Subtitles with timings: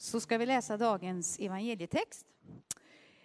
[0.00, 2.26] så ska vi läsa dagens evangelietext.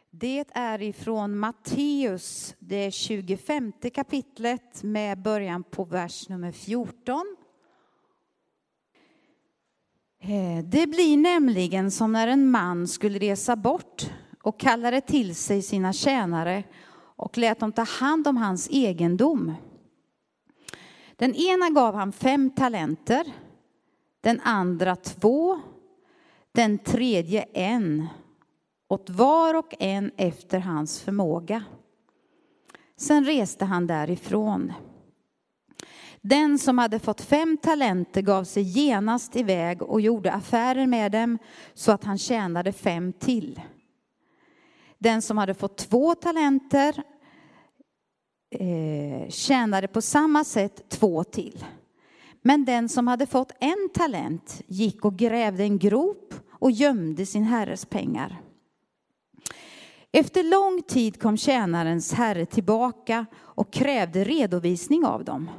[0.09, 7.35] Det är ifrån Matteus, det 25 kapitlet med början på vers nummer 14.
[10.21, 14.11] Eh, det blir nämligen som när en man skulle resa bort
[14.43, 16.63] och kallade till sig sina tjänare
[16.97, 19.53] och lät dem ta hand om hans egendom.
[21.15, 23.25] Den ena gav han fem talenter,
[24.21, 25.61] den andra två,
[26.55, 28.07] den tredje en,
[28.89, 31.63] åt var och en efter hans förmåga.
[32.97, 34.73] Sen reste han därifrån.
[36.21, 41.37] Den som hade fått fem talenter gav sig genast iväg och gjorde affärer med dem
[41.73, 43.61] så att han tjänade fem till.
[44.97, 47.03] Den som hade fått två talenter
[48.51, 51.65] eh, tjänade på samma sätt två till.
[52.41, 56.33] Men den som hade fått en talent gick och grävde en grop
[56.65, 58.41] och gömde sin herres pengar.
[60.11, 65.49] Efter lång tid kom tjänarens herre tillbaka och krävde redovisning av dem.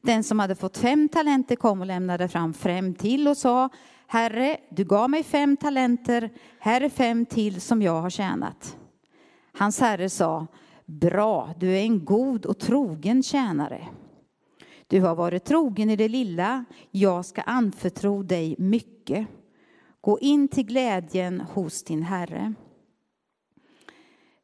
[0.00, 3.68] Den som hade fått fem talenter kom och lämnade fram fem till och sa
[4.06, 8.76] Herre, du gav mig fem talenter, här är fem till som jag har tjänat.
[9.52, 10.46] Hans herre sa
[10.86, 13.88] Bra, du är en god och trogen tjänare.
[14.86, 19.28] Du har varit trogen i det lilla, jag ska anförtro dig mycket.
[20.02, 22.54] Gå in till glädjen hos din herre.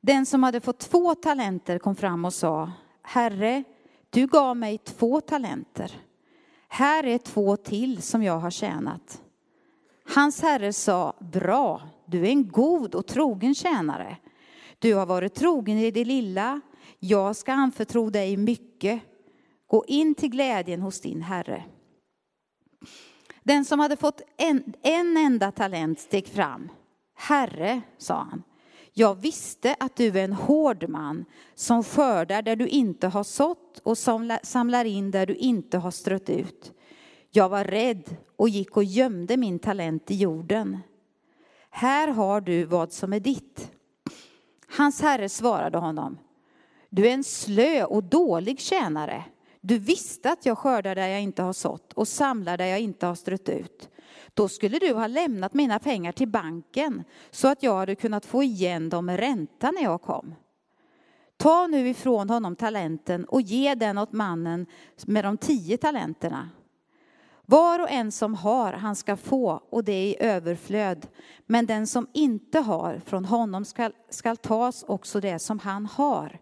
[0.00, 3.64] Den som hade fått två talenter kom fram och sa Herre,
[4.10, 6.00] du gav mig två talenter.
[6.68, 9.22] Här är två till som jag har tjänat.
[10.14, 14.16] Hans herre sa, bra, du är en god och trogen tjänare.
[14.78, 16.60] Du har varit trogen i det lilla,
[16.98, 19.02] jag ska anförtro dig mycket.
[19.66, 21.64] Gå in till glädjen hos din herre.
[23.48, 26.68] Den som hade fått en, en enda talent steg fram.
[27.16, 28.42] Herre, sa han,
[28.92, 33.78] jag visste att du är en hård man som skördar där du inte har sått
[33.82, 33.98] och
[34.42, 36.72] samlar in där du inte har strött ut.
[37.30, 40.78] Jag var rädd och gick och gömde min talent i jorden.
[41.70, 43.70] Här har du vad som är ditt.
[44.76, 46.18] Hans herre svarade honom.
[46.90, 49.24] Du är en slö och dålig tjänare.
[49.68, 53.06] Du visste att jag skördar där jag inte har sått och samlar där jag inte
[53.06, 53.90] har strött ut.
[54.34, 58.42] Då skulle du ha lämnat mina pengar till banken så att jag hade kunnat få
[58.42, 60.34] igen dem med ränta när jag kom.
[61.36, 64.66] Ta nu ifrån honom talenten och ge den åt mannen
[65.06, 66.50] med de tio talenterna.
[67.46, 71.06] Var och en som har, han ska få, och det i överflöd.
[71.46, 76.38] Men den som inte har, från honom skall, skall tas också det som han har.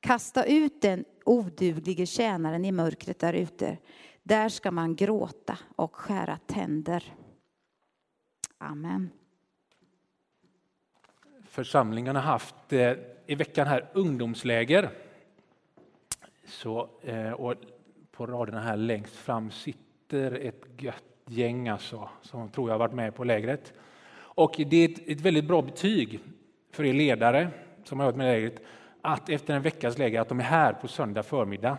[0.00, 3.78] Kasta ut den oduglige tjänaren i mörkret där ute.
[4.22, 7.04] Där ska man gråta och skära tänder.
[8.58, 9.10] Amen.
[11.44, 12.92] Församlingen har haft eh,
[13.26, 14.90] i veckan här ungdomsläger.
[16.46, 17.54] Så, eh, och
[18.10, 22.94] på raderna här längst fram sitter ett gött gäng alltså, som tror jag har varit
[22.94, 23.72] med på lägret.
[24.14, 26.20] Och det är ett, ett väldigt bra betyg
[26.70, 27.50] för er ledare
[27.84, 28.62] som har varit med i lägret
[29.02, 31.76] att efter en veckas läger att de är här på söndag förmiddag.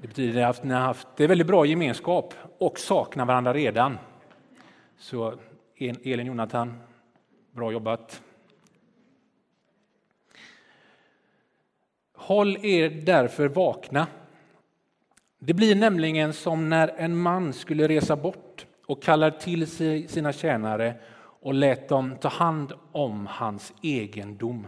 [0.00, 3.98] Det betyder att ni har haft det väldigt bra gemenskap och saknar varandra redan.
[4.98, 5.34] Så
[5.76, 6.78] Elin Jonathan,
[7.52, 8.22] bra jobbat.
[12.14, 14.06] Håll er därför vakna.
[15.38, 20.32] Det blir nämligen som när en man skulle resa bort och kallar till sig sina
[20.32, 20.94] tjänare
[21.40, 24.66] och lät dem ta hand om hans egendom.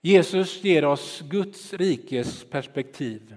[0.00, 3.36] Jesus ger oss Guds rikes perspektiv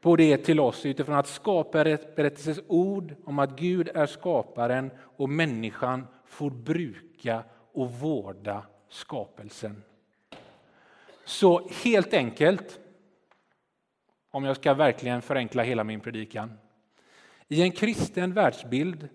[0.00, 6.06] på det till oss utifrån att skaparberättelsens ord om att Gud är skaparen och människan
[6.26, 9.82] får bruka och vårda skapelsen.
[11.24, 12.80] Så helt enkelt,
[14.30, 16.58] om jag ska verkligen förenkla hela min predikan.
[17.48, 19.08] I en kristen världsbild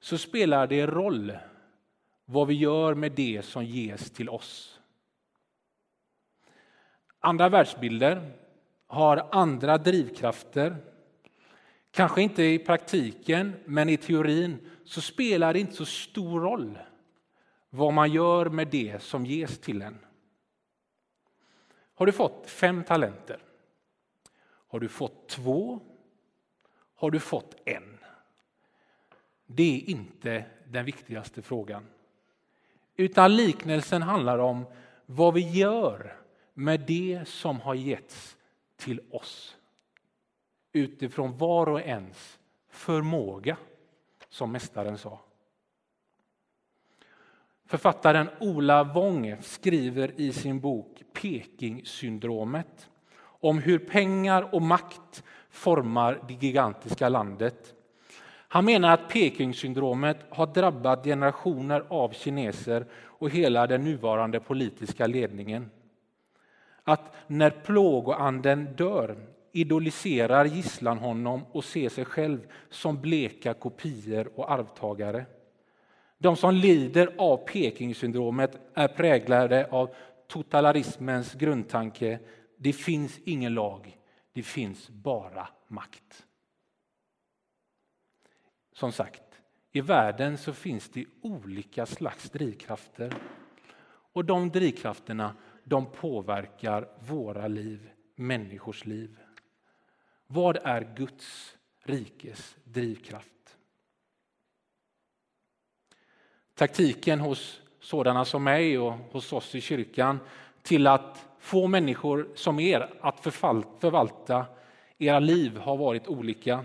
[0.00, 1.38] så spelar det roll
[2.24, 4.77] vad vi gör med det som ges till oss.
[7.20, 8.32] Andra världsbilder
[8.86, 10.76] har andra drivkrafter.
[11.90, 16.78] Kanske inte i praktiken, men i teorin så spelar det inte så stor roll
[17.70, 19.98] vad man gör med det som ges till en.
[21.94, 23.38] Har du fått fem talenter?
[24.68, 25.80] Har du fått två?
[26.94, 27.98] Har du fått en?
[29.46, 31.86] Det är inte den viktigaste frågan.
[32.96, 34.66] Utan liknelsen handlar om
[35.06, 36.16] vad vi gör
[36.58, 38.36] med det som har getts
[38.76, 39.56] till oss
[40.72, 42.38] utifrån var och ens
[42.68, 43.56] förmåga,
[44.28, 45.20] som Mästaren sa.
[47.66, 52.88] Författaren Ola Wong skriver i sin bok ”Pekingsyndromet”
[53.20, 57.74] om hur pengar och makt formar det gigantiska landet.
[58.48, 65.70] Han menar att Pekingsyndromet har drabbat generationer av kineser och hela den nuvarande politiska ledningen.
[66.88, 69.16] Att när plågoanden dör
[69.52, 75.26] idoliserar gisslan honom och ser sig själv som bleka kopior och arvtagare.
[76.18, 79.94] De som lider av Pekingsyndromet är präglade av
[80.26, 82.18] totalitarismens grundtanke.
[82.56, 83.98] Det finns ingen lag,
[84.32, 86.26] det finns bara makt.
[88.72, 89.22] Som sagt,
[89.72, 93.14] i världen så finns det olika slags drivkrafter.
[94.12, 95.34] Och de drivkrafterna
[95.68, 99.18] de påverkar våra liv, människors liv.
[100.26, 103.38] Vad är Guds rikes drivkraft?
[106.58, 110.18] taktiken hos sådana som mig och hos oss i kyrkan
[110.62, 114.46] till att få människor som er att förvalta
[114.98, 116.64] era liv har varit olika.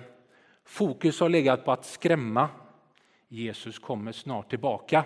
[0.64, 2.50] Fokus har legat på att skrämma.
[3.28, 5.04] Jesus kommer snart tillbaka.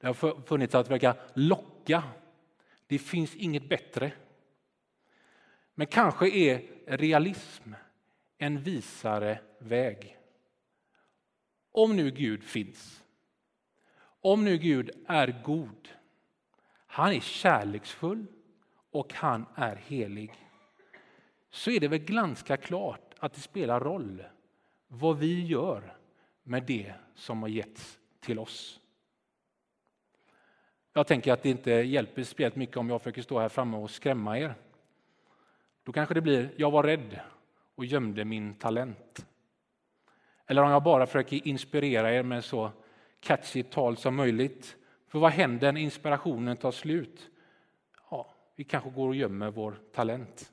[0.00, 2.02] Det har funnits att försöka locka.
[2.86, 4.12] Det finns inget bättre.
[5.74, 7.72] Men kanske är realism
[8.38, 10.18] en visare väg.
[11.72, 13.02] Om nu Gud finns
[14.26, 15.88] om nu Gud är god,
[16.86, 18.26] han är kärleksfull
[18.90, 20.32] och han är helig,
[21.50, 24.24] så är det väl ganska klart att det spelar roll
[24.88, 25.96] vad vi gör
[26.42, 28.80] med det som har getts till oss.
[30.96, 33.90] Jag tänker att det inte hjälper speciellt mycket om jag försöker stå här framme och
[33.90, 34.54] skrämma er.
[35.82, 37.20] Då kanske det blir, jag var rädd
[37.74, 39.26] och gömde min talent.
[40.46, 42.70] Eller om jag bara försöker inspirera er med så
[43.20, 44.76] catchigt tal som möjligt.
[45.08, 47.30] För vad händer när inspirationen tar slut?
[48.10, 50.52] Ja, vi kanske går och gömmer vår talent.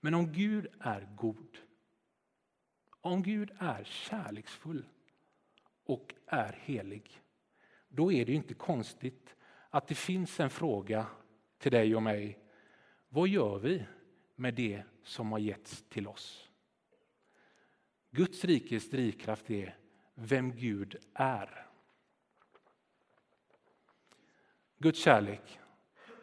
[0.00, 1.58] Men om Gud är god,
[3.00, 4.84] om Gud är kärleksfull
[5.84, 7.20] och är helig,
[7.88, 9.34] då är det inte konstigt
[9.74, 11.06] att det finns en fråga
[11.58, 12.38] till dig och mig.
[13.08, 13.84] Vad gör vi
[14.36, 16.48] med det som har getts till oss?
[18.10, 19.76] Guds rikes drivkraft är
[20.14, 21.66] vem Gud är.
[24.78, 25.58] Guds kärlek,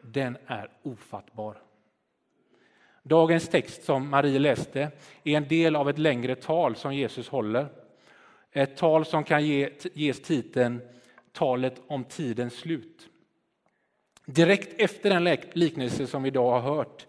[0.01, 1.61] den är ofattbar.
[3.03, 4.91] Dagens text som Marie läste
[5.23, 7.67] är en del av ett längre tal som Jesus håller.
[8.51, 10.81] Ett tal som kan ge, ges titeln
[11.31, 13.08] Talet om tidens slut.
[14.31, 17.07] Direkt efter den liknelse som vi idag har hört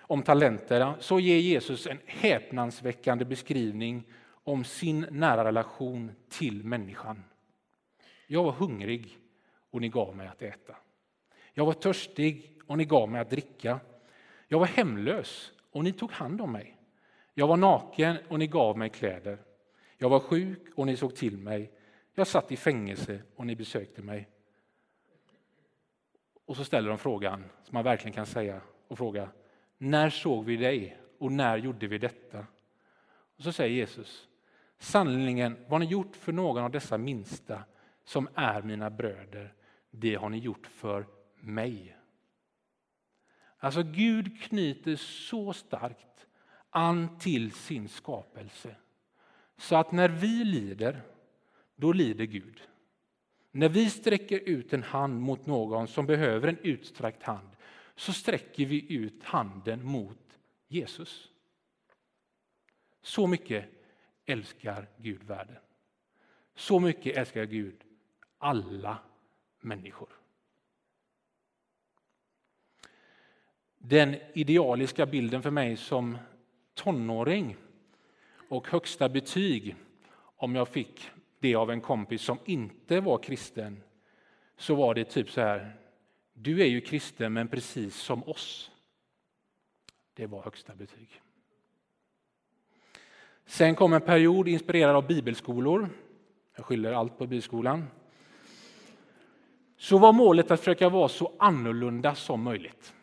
[0.00, 7.24] om talenterna så ger Jesus en häpnadsväckande beskrivning om sin nära relation till människan.
[8.26, 9.18] Jag var hungrig
[9.70, 10.76] och ni gav mig att äta.
[11.54, 13.80] Jag var törstig och ni gav mig att dricka.
[14.48, 16.76] Jag var hemlös och ni tog hand om mig.
[17.34, 19.38] Jag var naken och ni gav mig kläder.
[19.98, 21.70] Jag var sjuk och ni såg till mig.
[22.14, 24.28] Jag satt i fängelse och ni besökte mig.
[26.52, 29.28] Och så ställer de frågan som man verkligen kan säga och fråga.
[29.78, 32.46] När såg vi dig och när gjorde vi detta?
[33.36, 34.28] Och så säger Jesus.
[34.78, 37.64] Sannerligen, vad ni gjort för någon av dessa minsta
[38.04, 39.54] som är mina bröder,
[39.90, 41.06] det har ni gjort för
[41.40, 41.96] mig.
[43.58, 46.26] Alltså Gud knyter så starkt
[46.70, 48.76] an till sin skapelse
[49.56, 51.02] så att när vi lider,
[51.76, 52.60] då lider Gud.
[53.54, 57.48] När vi sträcker ut en hand mot någon som behöver en utsträckt hand
[57.96, 61.28] så sträcker vi ut handen mot Jesus.
[63.02, 63.68] Så mycket
[64.26, 65.56] älskar Gud världen.
[66.54, 67.84] Så mycket älskar Gud
[68.38, 68.98] alla
[69.60, 70.08] människor.
[73.78, 76.18] Den idealiska bilden för mig som
[76.74, 77.56] tonåring
[78.48, 79.76] och högsta betyg,
[80.14, 81.10] om jag fick
[81.42, 83.82] det av en kompis som inte var kristen,
[84.56, 85.76] så var det typ så här.
[86.32, 88.70] Du är ju kristen, men precis som oss.
[90.14, 91.22] Det var högsta betyg.
[93.46, 95.88] Sen kom en period inspirerad av bibelskolor.
[96.56, 97.86] Jag skyller allt på bibelskolan.
[99.76, 102.94] Så var målet att försöka vara så annorlunda som möjligt.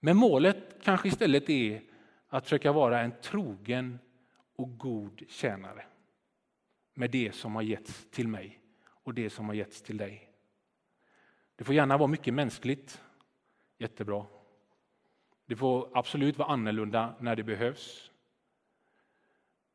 [0.00, 1.82] Men målet kanske istället är
[2.28, 3.98] att försöka vara en trogen
[4.60, 5.84] och god tjänare
[6.94, 10.30] med det som har getts till mig och det som har getts till dig.
[11.56, 13.02] Det får gärna vara mycket mänskligt,
[13.78, 14.26] jättebra.
[15.46, 18.10] Det får absolut vara annorlunda när det behövs.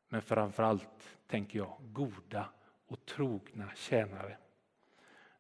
[0.08, 2.50] Men framför allt tänker jag goda
[2.88, 4.38] och trogna tjänare.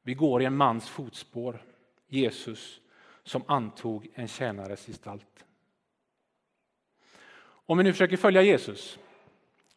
[0.02, 1.64] Vi går i en mans fotspår,
[2.08, 2.82] Jesus,
[3.24, 5.46] som antog en tjänares gestalt.
[7.68, 9.00] Om vi nu försöker följa Jesus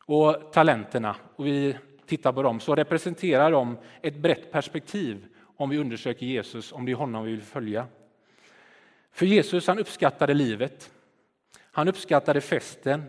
[0.08, 5.78] och talenterna och vi tittar på dem så representerar de ett brett perspektiv om vi
[5.78, 7.86] undersöker Jesus, om det är honom vi vill följa.
[9.12, 10.90] För Jesus han uppskattade livet.
[11.58, 13.02] Han uppskattade festen.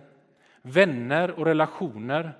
[0.62, 2.38] Vänner och relationer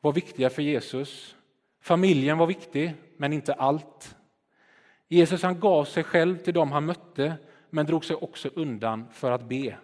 [0.00, 1.36] var viktiga för Jesus.
[1.80, 4.16] Familjen var viktig, men inte allt.
[5.08, 7.34] Jesus han gav sig själv till dem han mötte,
[7.70, 9.76] men drog sig också undan för att be.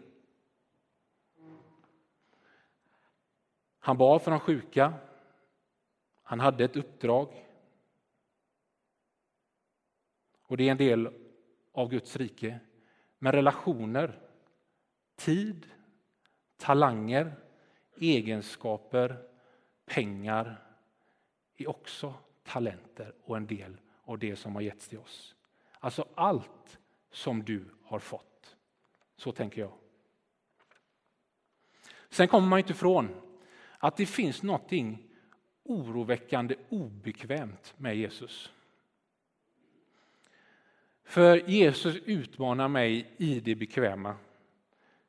[3.87, 4.95] Han bad för de sjuka.
[6.23, 7.47] Han hade ett uppdrag.
[10.43, 11.11] Och det är en del
[11.73, 12.61] av Guds rike.
[13.19, 14.21] Men relationer,
[15.17, 15.67] tid,
[16.57, 17.35] talanger,
[17.97, 19.29] egenskaper,
[19.85, 20.65] pengar
[21.57, 22.15] är också
[22.45, 25.35] talenter och en del av det som har getts till oss.
[25.79, 26.79] Alltså allt
[27.11, 28.57] som du har fått.
[29.17, 29.73] Så tänker jag.
[32.09, 33.26] Sen kommer man inte ifrån
[33.87, 35.09] att det finns någonting
[35.63, 38.53] oroväckande obekvämt med Jesus.
[41.05, 44.17] För Jesus utmanar mig i det bekväma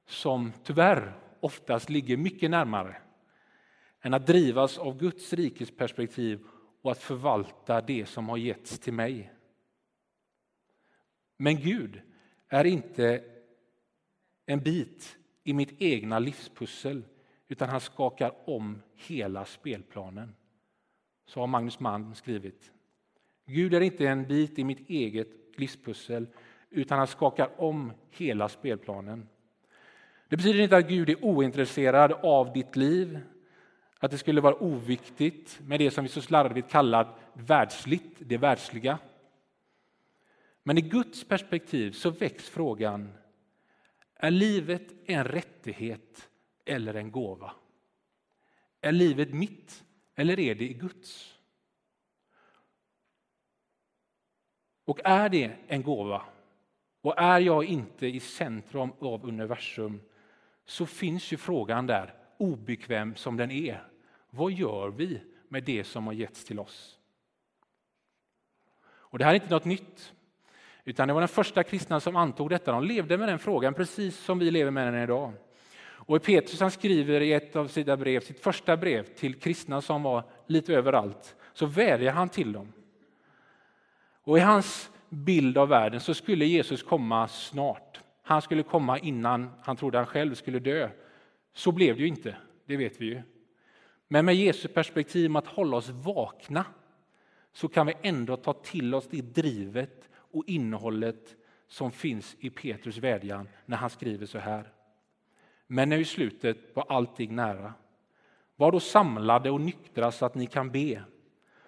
[0.05, 3.01] som tyvärr oftast ligger mycket närmare
[4.01, 6.43] än att drivas av Guds rikes perspektiv
[6.81, 9.31] och att förvalta det som har getts till mig.
[11.37, 12.01] Men Gud
[12.47, 13.23] är inte
[14.45, 17.03] en bit i mitt egna livspussel
[17.47, 20.35] utan han skakar om hela spelplanen.
[21.25, 22.71] Så har Magnus Mann skrivit.
[23.45, 26.27] Gud är inte en bit i mitt eget livspussel
[26.69, 29.27] utan han skakar om hela spelplanen.
[30.29, 33.19] Det betyder inte att Gud är ointresserad av ditt liv,
[33.99, 38.99] att det skulle vara oviktigt med det som vi så slarvigt kallar världsligt, det världsliga.
[40.63, 43.13] Men i Guds perspektiv så väcks frågan,
[44.15, 46.29] är livet en rättighet
[46.67, 47.51] eller en gåva?
[48.81, 49.83] Är livet mitt
[50.15, 51.37] eller är det Guds?
[54.85, 56.25] Och är det en gåva
[57.01, 60.01] och är jag inte i centrum av universum
[60.65, 63.87] så finns ju frågan där, obekväm som den är.
[64.29, 66.99] Vad gör vi med det som har getts till oss?
[68.85, 70.13] Och Det här är inte något nytt.
[70.83, 72.71] Utan det var den första kristna som antog detta.
[72.71, 75.33] De levde med den frågan precis som vi lever med den idag.
[76.07, 80.03] Och Petrus han skriver i ett av sina brev, sitt första brev till kristna som
[80.03, 82.73] var lite överallt, så vädjar han till dem.
[84.23, 87.99] Och i hans bild av världen så skulle Jesus komma snart.
[88.23, 90.89] Han skulle komma innan han trodde han själv skulle dö.
[91.53, 93.21] Så blev det ju inte, det vet vi ju.
[94.07, 96.65] Men med Jesu perspektiv om att hålla oss vakna
[97.53, 101.35] så kan vi ändå ta till oss det drivet och innehållet
[101.67, 104.71] som finns i Petrus vädjan när han skriver så här.
[105.67, 107.73] Men är i slutet var allting nära.
[108.55, 111.03] Var då samlade och nyktra så att ni kan be.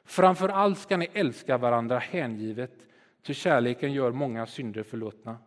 [0.05, 2.87] Framför allt ska ni älska varandra hängivet,
[3.23, 5.37] ty kärleken gör många synder förlåtna.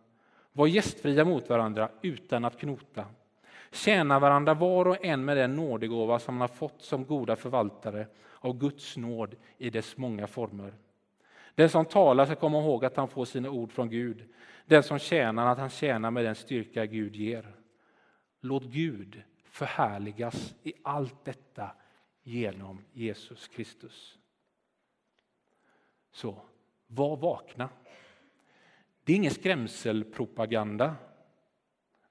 [0.51, 3.05] Var gästfria mot varandra utan att knota.
[3.71, 8.07] Tjäna varandra var och en med den nådegåva som man har fått som goda förvaltare
[8.39, 10.73] av Guds nåd i dess många former.
[11.55, 14.23] Den som talar ska komma ihåg att han får sina ord från Gud.
[14.65, 17.55] Den som tjänar att han tjänar med den styrka Gud ger.
[18.45, 21.71] Låt Gud förhärligas i allt detta
[22.23, 24.17] genom Jesus Kristus.
[26.11, 26.41] Så,
[26.87, 27.69] var vakna.
[29.03, 30.95] Det är ingen skrämselpropaganda.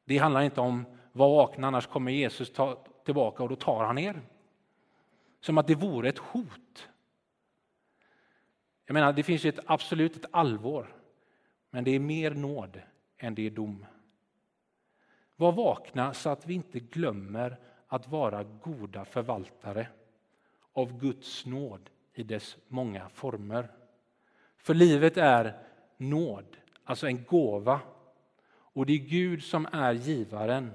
[0.05, 3.99] Det handlar inte om var vakna annars kommer Jesus ta tillbaka och då tar han
[3.99, 4.23] er.
[5.41, 6.89] Som att det vore ett hot.
[8.87, 10.97] Jag menar, det finns ett absolut ett allvar,
[11.71, 12.83] men det är mer nåd
[13.19, 13.87] än det är dom.
[15.43, 17.57] Var vakna så att vi inte glömmer
[17.87, 19.89] att vara goda förvaltare
[20.73, 23.71] av Guds nåd i dess många former.
[24.57, 25.59] För livet är
[25.97, 27.81] nåd, alltså en gåva.
[28.49, 30.71] Och det är Gud som är givaren.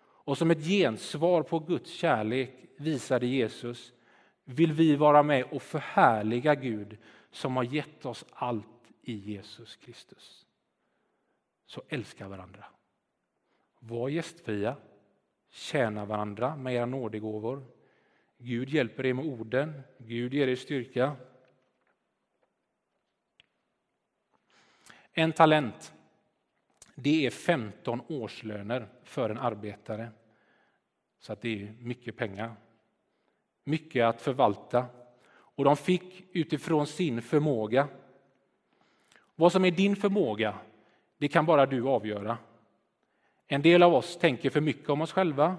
[0.00, 3.92] Och som ett gensvar på Guds kärlek visade Jesus
[4.44, 6.98] vill vi vara med och förhärliga Gud
[7.30, 10.46] som har gett oss allt i Jesus Kristus.
[11.66, 12.64] Så älska varandra.
[13.84, 14.76] Var gästfria,
[15.50, 17.64] tjäna varandra med era nådegåvor.
[18.38, 21.16] Gud hjälper er med orden, Gud ger er styrka.
[25.12, 25.94] En talent,
[26.94, 30.10] det är 15 årslöner för en arbetare.
[31.18, 32.54] Så att det är mycket pengar.
[33.64, 34.86] Mycket att förvalta.
[35.54, 37.88] och de fick utifrån sin förmåga.
[39.34, 40.58] Vad som är din förmåga,
[41.18, 42.38] det kan bara du avgöra.
[43.46, 45.56] En del av oss tänker för mycket om oss själva.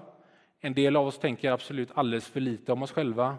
[0.60, 3.36] En del av oss tänker absolut alldeles för lite om oss själva.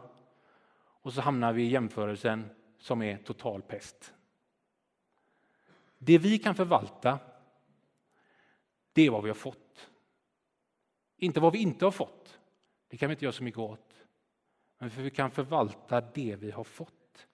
[0.78, 4.14] Och så hamnar vi i jämförelsen som är total pest.
[5.98, 7.20] Det vi kan förvalta,
[8.94, 9.90] det är vad vi har fått.
[11.18, 12.40] Inte vad vi inte har fått.
[12.88, 14.06] Det kan vi inte göra så mycket åt.
[14.78, 17.28] Men för vi kan förvalta det vi har fått.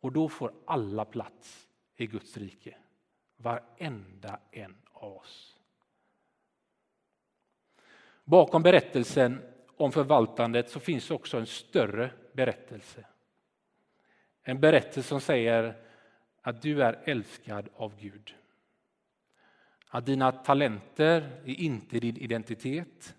[0.00, 2.76] Och då får alla plats i Guds rike.
[3.36, 5.53] Varenda en av oss.
[8.24, 9.42] Bakom berättelsen
[9.76, 13.06] om förvaltandet så finns också en större berättelse.
[14.42, 15.76] En berättelse som säger
[16.42, 18.34] att du är älskad av Gud.
[19.88, 23.14] Att dina talenter är inte din identitet,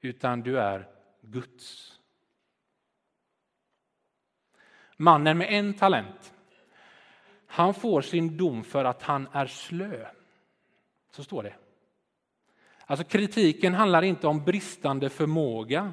[0.00, 0.88] utan du är
[1.20, 1.98] Guds.
[4.96, 6.34] Mannen med en talent,
[7.46, 10.06] han får sin dom för att han är slö.
[11.10, 11.54] Så står det.
[12.86, 15.92] Alltså kritiken handlar inte om bristande förmåga,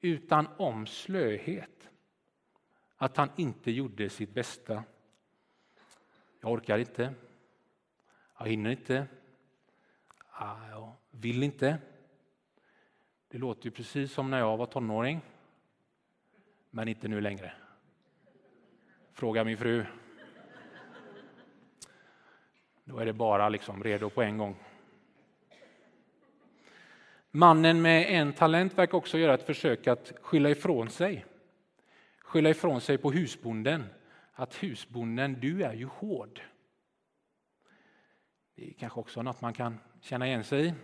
[0.00, 1.90] utan om slöhet.
[2.96, 4.84] Att han inte gjorde sitt bästa.
[6.40, 7.14] Jag orkar inte.
[8.38, 9.06] Jag hinner inte.
[10.30, 11.78] Ah, jag vill inte.
[13.28, 15.20] Det låter ju precis som när jag var tonåring.
[16.70, 17.52] Men inte nu längre.
[19.12, 19.84] Fråga min fru.
[22.84, 24.56] Då är det bara liksom redo på en gång.
[27.32, 31.24] Mannen med en talent verkar också göra ett försök att skylla ifrån sig.
[32.18, 33.84] Skylla ifrån sig på husbonden.
[34.32, 36.40] Att husbonden, du är ju hård.
[38.54, 40.74] Det är kanske också något man kan känna igen sig i.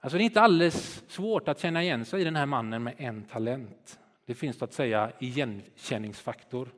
[0.00, 2.94] Alltså det är inte alldeles svårt att känna igen sig i den här mannen med
[2.98, 4.00] en talent.
[4.26, 6.68] Det finns så att säga igenkänningsfaktor.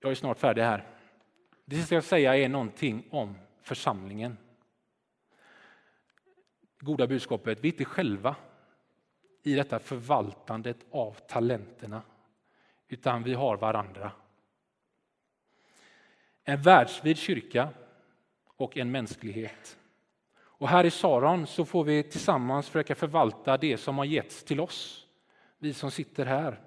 [0.00, 0.86] Jag är snart färdig här.
[1.64, 4.36] Det sista jag ska säga är någonting om församlingen.
[6.80, 8.36] Goda budskapet, vi är inte själva
[9.42, 12.02] i detta förvaltandet av talenterna,
[12.88, 14.12] utan vi har varandra.
[16.44, 17.68] En världsvid kyrka
[18.44, 19.78] och en mänsklighet.
[20.34, 24.60] Och här i Saron så får vi tillsammans försöka förvalta det som har getts till
[24.60, 25.06] oss,
[25.58, 26.60] vi som sitter här.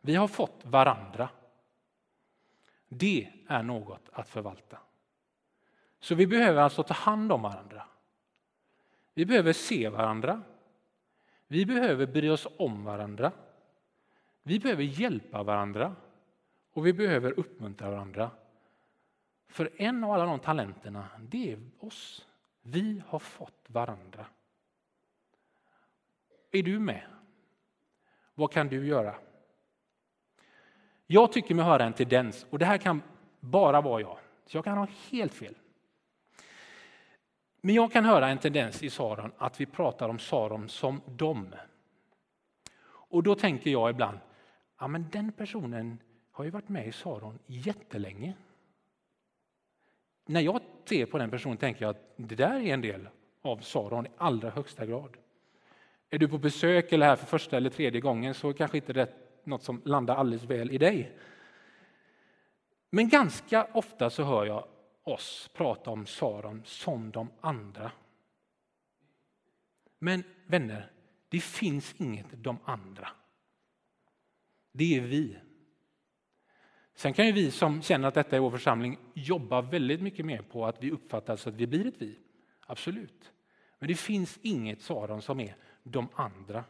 [0.00, 1.28] Vi har fått varandra.
[2.88, 4.78] Det är något att förvalta.
[6.02, 7.82] Så vi behöver alltså ta hand om varandra.
[9.14, 10.42] Vi behöver se varandra.
[11.46, 13.32] Vi behöver bry oss om varandra.
[14.42, 15.96] Vi behöver hjälpa varandra
[16.72, 18.30] och vi behöver uppmuntra varandra.
[19.48, 22.26] För en av alla de talenterna, det är oss.
[22.62, 24.26] Vi har fått varandra.
[26.50, 27.06] Är du med?
[28.34, 29.14] Vad kan du göra?
[31.06, 33.02] Jag tycker mig höra en tendens, och det här kan
[33.40, 35.54] bara vara jag, så jag kan ha helt fel.
[37.64, 41.54] Men jag kan höra en tendens i Saron att vi pratar om Saron som dem.
[42.84, 44.18] Och då tänker jag ibland,
[44.78, 45.98] ja men den personen
[46.32, 48.34] har ju varit med i Saron jättelänge.
[50.26, 53.08] När jag ser på den personen tänker jag att det där är en del
[53.42, 55.16] av Saron i allra högsta grad.
[56.10, 59.02] Är du på besök eller här för första eller tredje gången så kanske inte det
[59.02, 61.18] är något som landar alldeles väl i dig.
[62.90, 64.68] Men ganska ofta så hör jag
[65.02, 67.92] oss prata om Saron som de andra.
[69.98, 70.90] Men vänner,
[71.28, 73.08] det finns inget de andra.
[74.72, 75.38] Det är vi.
[76.94, 80.42] Sen kan ju vi som känner att detta är vår församling jobba väldigt mycket mer
[80.42, 82.18] på att vi uppfattar så att vi blir ett vi.
[82.66, 83.32] Absolut.
[83.78, 86.64] Men det finns inget Saron som är de andra.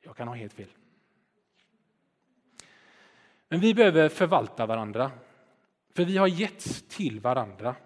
[0.00, 0.68] Jag kan ha helt fel.
[3.48, 5.10] Men vi behöver förvalta varandra.
[5.94, 7.76] För vi har getts till varandra.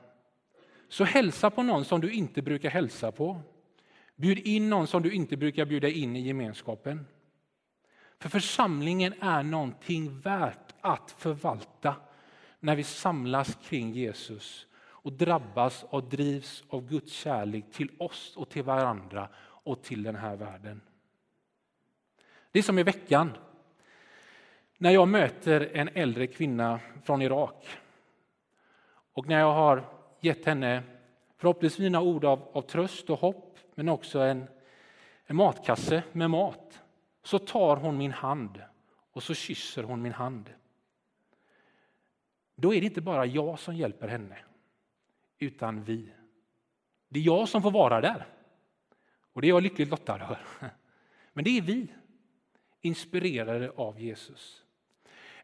[0.89, 3.41] Så hälsa på någon som du inte brukar hälsa på.
[4.17, 7.07] Bjud in någon som du inte brukar bjuda in i gemenskapen.
[8.19, 11.95] För församlingen är någonting värt att förvalta
[12.61, 18.49] när vi samlas kring Jesus och drabbas och drivs av Guds kärlek till oss och
[18.49, 20.81] till varandra och till den här världen.
[22.53, 23.33] Det är som i veckan
[24.79, 27.69] när jag möter en äldre kvinna från Irak
[29.19, 29.85] och när jag har
[30.21, 30.83] gett henne
[31.37, 34.49] förhoppningsvis mina ord av, av tröst och hopp, men också en,
[35.27, 36.83] en matkasse med mat,
[37.23, 38.63] så tar hon min hand
[39.13, 40.51] och så kysser hon min hand.
[42.55, 44.39] Då är det inte bara jag som hjälper henne,
[45.39, 46.13] utan vi.
[47.09, 48.27] Det är jag som får vara där.
[49.33, 50.41] Och det är jag lyckligt lottad över.
[51.33, 51.87] Men det är vi,
[52.81, 54.65] inspirerade av Jesus.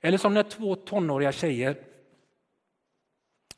[0.00, 1.93] Eller som när två tonåriga tjejer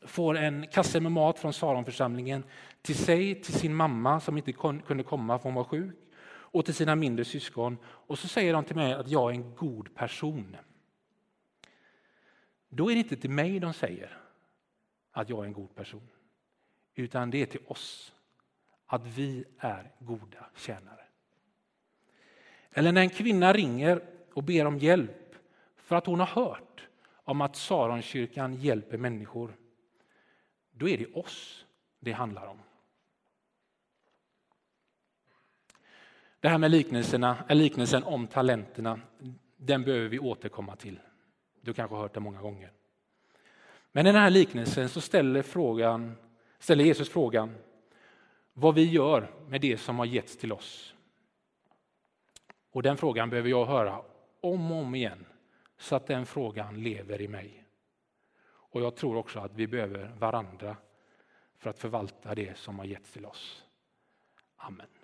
[0.00, 2.44] får en kasse med mat från Saronförsamlingen
[2.82, 4.52] till sig, till sin mamma som inte
[4.86, 5.96] kunde komma för hon var sjuk
[6.28, 7.78] och till sina mindre syskon.
[7.84, 10.56] Och så säger de till mig att jag är en god person.
[12.68, 14.18] Då är det inte till mig de säger
[15.12, 16.08] att jag är en god person,
[16.94, 18.12] utan det är till oss,
[18.86, 21.00] att vi är goda tjänare.
[22.70, 24.02] Eller när en kvinna ringer
[24.34, 25.34] och ber om hjälp
[25.76, 26.88] för att hon har hört
[27.24, 29.56] om att Saronkyrkan hjälper människor,
[30.78, 31.64] då är det oss
[32.00, 32.58] det handlar om.
[36.40, 39.00] Det här med liknelserna, eh, liknelsen om talenterna,
[39.56, 41.00] den behöver vi återkomma till.
[41.60, 42.72] Du kanske har hört det många gånger.
[43.92, 46.16] Men i den här liknelsen så ställer, frågan,
[46.58, 47.54] ställer Jesus frågan
[48.52, 50.94] vad vi gör med det som har getts till oss.
[52.70, 54.02] Och den frågan behöver jag höra
[54.40, 55.26] om och om igen
[55.78, 57.65] så att den frågan lever i mig.
[58.76, 60.76] Och jag tror också att vi behöver varandra
[61.58, 63.64] för att förvalta det som har getts till oss.
[64.56, 64.95] Amen.